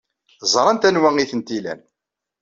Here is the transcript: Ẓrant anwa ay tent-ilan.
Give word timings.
Ẓrant 0.53 0.87
anwa 0.87 1.09
ay 1.17 1.27
tent-ilan. 1.31 1.79